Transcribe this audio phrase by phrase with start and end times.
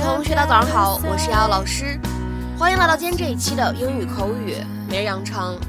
[0.00, 2.00] 同学，大家早上好，我是瑶瑶老师，
[2.58, 4.56] 欢迎来到今天这一期的英语口语
[4.88, 5.60] 每日养成。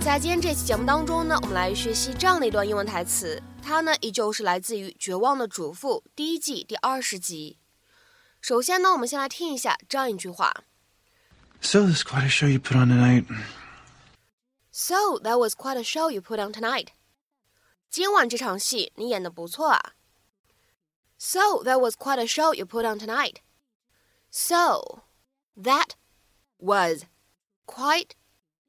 [0.00, 7.58] 在今天这期节目当中呢，我们来学习这样的一段英文台词，它呢依旧是来自于《绝望的主妇》第一季第二十集。
[8.40, 10.64] 首先呢，我们先来听一下这样一句话。
[11.60, 13.26] So there's quite a show you put on tonight.
[14.72, 16.86] So that was quite a show you put on tonight.
[17.90, 19.92] 今晚这场戏你演的不错啊。
[21.18, 23.36] So that was quite a show you put on tonight.
[24.29, 25.03] So
[25.55, 25.95] that
[26.57, 27.05] was
[27.65, 28.15] quite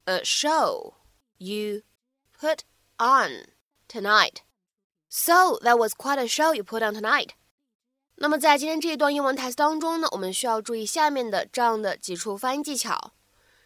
[0.06, 0.95] a show
[1.38, 1.83] you
[2.38, 2.64] put
[2.98, 3.46] on
[3.88, 4.42] tonight.
[5.09, 7.30] So that was quite a show you put on tonight.
[8.16, 13.12] 那么在今天这一段英文台词当中呢，我们需要注意下面的这样的几处发音技巧。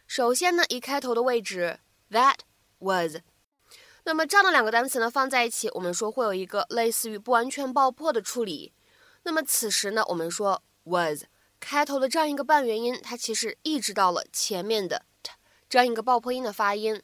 [0.07, 2.37] 首先呢，一开头的位置 that
[2.79, 3.17] was。
[4.05, 8.73] 那么这样的两个单词呢放在一起，我们说会有一个类似于不完全爆破的处理。
[9.25, 11.25] 那么此时呢，我们说 was
[11.66, 15.32] 开头的这样一个半元音，它其实抑制到了前面的 t
[15.70, 17.02] 这样一个爆破音的发音，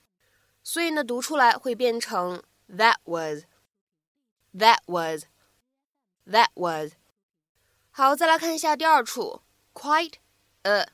[0.62, 6.92] 所以呢读出来会变成 that was，that was，that was。
[7.90, 9.42] 好，再来看一下第二处
[9.74, 10.16] quite
[10.64, 10.90] a。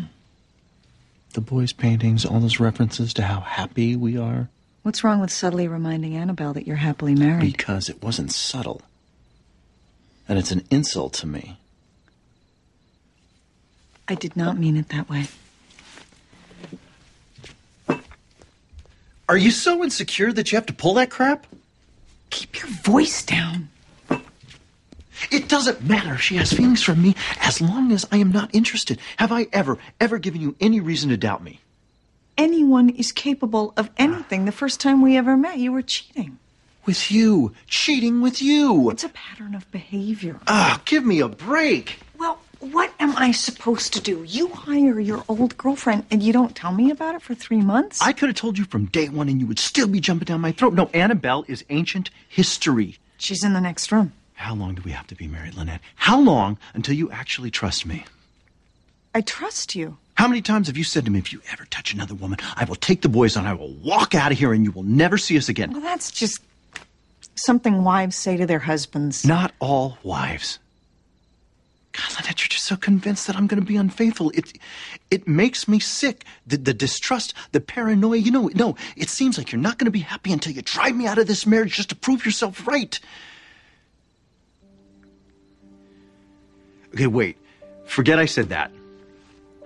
[1.35, 4.51] The boys' paintings, all those references to how happy we are.
[4.83, 7.57] What's wrong with subtly reminding Annabelle that you're happily married?
[7.57, 8.83] Because it wasn't subtle.
[10.29, 11.59] And it's an insult to me.
[14.09, 15.27] I did not mean it that way.
[19.29, 21.47] Are you so insecure that you have to pull that crap?
[22.31, 23.69] Keep your voice down.
[25.31, 28.51] It doesn't matter if she has feelings for me as long as I am not
[28.53, 28.99] interested.
[29.19, 31.61] Have I ever, ever given you any reason to doubt me?
[32.39, 34.45] Anyone is capable of anything.
[34.45, 36.39] The first time we ever met, you were cheating.
[36.87, 37.53] With you.
[37.67, 38.91] Cheating with you.
[38.91, 40.41] It's a pattern of behavior.
[40.47, 41.99] Ah, give me a break.
[42.19, 44.25] Well, what am I supposed to do?
[44.27, 48.01] You hire your old girlfriend and you don't tell me about it for three months?
[48.01, 50.41] I could have told you from day one and you would still be jumping down
[50.41, 50.73] my throat.
[50.75, 52.99] No, Annabelle is ancient history.
[53.19, 54.13] She's in the next room.
[54.35, 55.81] How long do we have to be married, Lynette?
[55.95, 58.05] How long until you actually trust me?
[59.15, 59.99] I trust you.
[60.15, 62.65] How many times have you said to me, if you ever touch another woman, I
[62.65, 65.19] will take the boys and I will walk out of here and you will never
[65.19, 65.73] see us again?
[65.73, 66.41] Well, that's just
[67.35, 69.25] something wives say to their husbands.
[69.25, 70.59] Not all wives.
[71.93, 74.31] God, Lynette, you're just so convinced that I'm going to be unfaithful.
[74.31, 74.59] It,
[75.11, 76.25] it makes me sick.
[76.47, 78.17] The, the distrust, the paranoia.
[78.17, 80.97] You know, no, it seems like you're not going to be happy until you drive
[80.97, 82.99] me out of this marriage just to prove yourself right.
[86.95, 87.37] Okay, wait.
[87.85, 88.71] Forget I said that.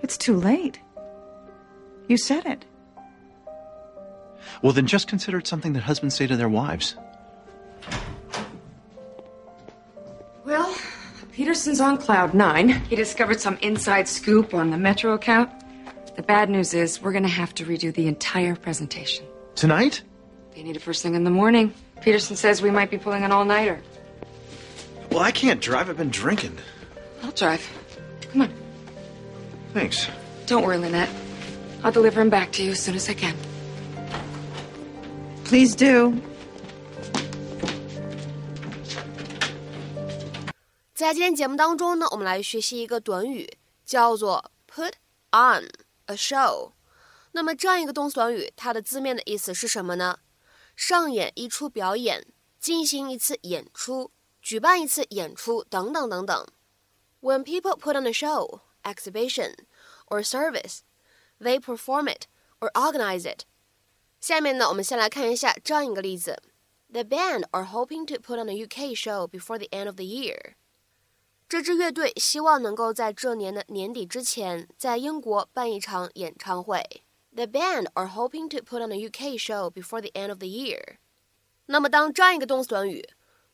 [0.01, 0.79] It's too late.
[2.07, 2.65] You said it.
[4.61, 6.95] Well, then just consider it something that husbands say to their wives.
[10.45, 10.73] Well,
[11.33, 12.69] Peterson's on cloud nine.
[12.69, 15.51] He discovered some inside scoop on the Metro account.
[16.15, 19.25] The bad news is we're going to have to redo the entire presentation.
[19.55, 20.01] Tonight?
[20.55, 21.73] They need it first thing in the morning.
[22.01, 23.81] Peterson says we might be pulling an all-nighter.
[25.11, 25.89] Well, I can't drive.
[25.89, 26.57] I've been drinking.
[27.21, 27.67] I'll drive.
[28.31, 28.53] Come on.
[29.76, 30.08] Thanks.
[30.46, 31.08] Don't worry, Lynette.
[31.82, 33.34] I'll deliver him back to you as soon as I can.
[35.44, 36.14] Please do.
[40.94, 44.92] 在今天节目当中呢，我们来学习一个短语，叫做 put
[45.32, 45.68] on
[46.06, 46.72] a show。
[47.32, 50.18] 那么这样一个动词短语，它的字面的意思是什么呢？
[50.76, 52.26] 上演一出表演，
[52.60, 56.46] 进行一次演出，举办一次演出等等等等。
[57.20, 59.54] When people put on a show, exhibition,
[60.06, 60.80] or service,
[61.40, 62.26] they perform it
[62.60, 63.44] or organize it.
[64.20, 66.42] 下面呢，我们先来看一下这样一个例子。
[66.92, 70.04] The band are hoping to put on a UK show before the end of the
[70.04, 70.54] year.
[71.48, 77.02] 这支乐队希望能够在这年的年底之前，在英国办一场演唱会。
[77.34, 80.98] The band are hoping to put on a UK show before the end of the year.
[81.66, 83.08] 那么，当这样一个动词短语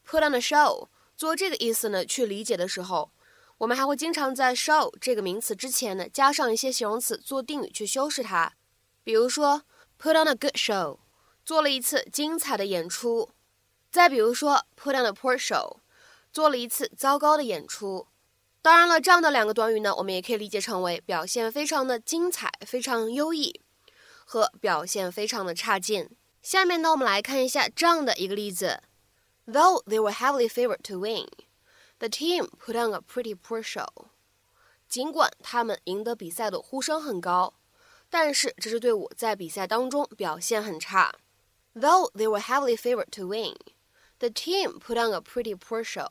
[0.06, 3.11] put on a show 做这个意思呢去理解的时候，
[3.59, 8.53] 我们还会经常在 show 这个名词之前呢加上一些形容词做定语去修饰它。
[9.03, 9.63] 比如说
[10.00, 11.00] ，put on a good show，
[11.45, 13.29] 做了一次精彩的演出。
[13.91, 15.77] 再比如说，put on a poor show。
[16.31, 18.07] 做了一次糟糕的演出。
[18.63, 23.61] 当然了，这样的两个短语呢，我们也可以理解成为表现非常的精彩、非常优异，
[24.25, 26.09] 和表现非常的差劲。
[26.41, 28.81] 下面呢，我们来看一下这样的一个例子
[29.45, 31.27] ：Though they were heavily favored to win,
[32.03, 33.88] the team put on a pretty poor show。
[34.89, 37.53] 尽管他们赢得比赛的呼声很高，
[38.09, 41.15] 但是这支队伍在比赛当中表现很差。
[41.73, 43.55] Though they were heavily favored to win。
[44.19, 46.09] The team put on a pretty poor show。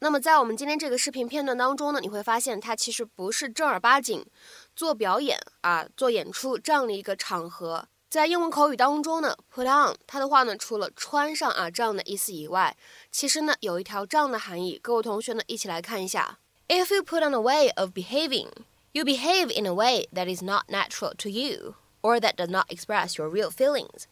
[0.00, 4.26] 那么在我们今天这个视频片段当中呢，你会发现它其实不是正儿八经
[4.74, 7.86] 做表演啊、做演出这样的一个场合。
[8.11, 12.75] 在英文口语当中呢，put on 它的话呢，除了穿上啊这样的意思以外，
[13.11, 14.79] 其实呢有一条这样的含义。
[14.81, 18.49] 各位同学呢，一起来看一下：If you put on a way of behaving,
[18.93, 22.67] you behave in a way that is not natural to you, or that does not
[22.69, 24.03] express your real feelings。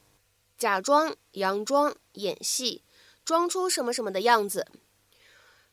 [0.57, 2.83] 假装、佯装、演戏。
[3.25, 4.67] 装出什么什么的样子。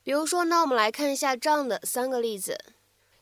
[0.02, 2.58] 比如说呢，我们来看一下这样的三个例子：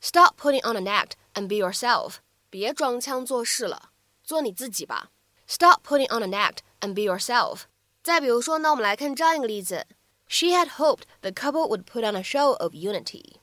[0.00, 2.18] Stop putting on an act and be yourself。
[2.48, 3.90] 别装腔作势了，
[4.24, 5.10] 做你自己吧。
[5.46, 7.62] Stop putting on an act and be yourself。
[8.02, 9.86] 再比如说呢，我们来看这样一个例子：
[10.28, 13.36] She had hoped the couple would put on a show of unity。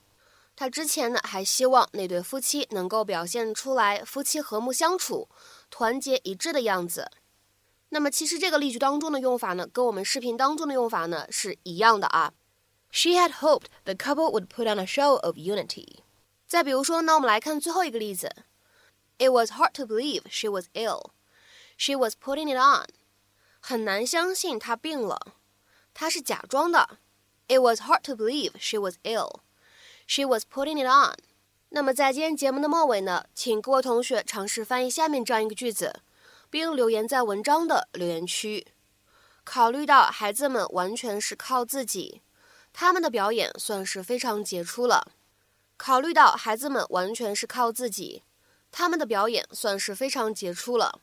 [0.56, 5.30] 她之前呢还希望那对夫妻能够表现出来夫妻和睦相处、
[5.69, 7.12] 团结一致的样子。
[7.89, 12.33] 那么其实这个例句当中的用法呢，跟我们视频当中的用法呢是一样的啊。
[12.89, 16.00] She had hoped the couple would put on a show of unity。
[16.48, 18.33] 再比如说呢，我们来看最后一个例子。
[19.19, 21.11] It was hard to believe she was ill.
[21.76, 22.87] She was putting it on。
[23.61, 25.35] 很难相信她病了，
[25.94, 26.99] 她是假装的。
[27.49, 29.41] It was hard to believe she was ill.
[30.06, 31.17] She was putting it on。
[31.70, 36.00] 那么在今天节目的末尾呢，请各位同学尝试翻译下面这样一个句子。
[36.53, 38.67] 并留言在文章的留言区。
[39.43, 42.20] 考虑到孩子们完全是靠自己，
[42.75, 45.12] 他们的表演算是非常杰出了。
[45.79, 48.23] 考虑到孩子们完全是靠自己，
[48.72, 50.98] 他们的表演算是非常杰出了。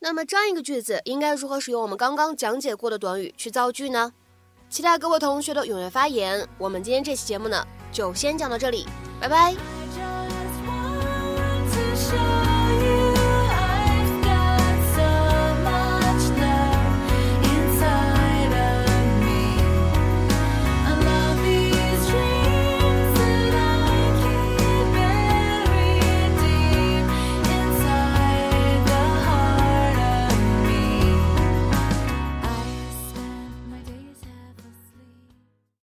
[0.00, 4.12] 那么这样一个句子应该如何使用我们刚刚讲解过的短语去造句呢？
[4.68, 6.48] 期待各位同学的踊跃发言。
[6.58, 8.86] 我们今天这期节目呢，就先讲到这里，
[9.20, 9.54] 拜拜。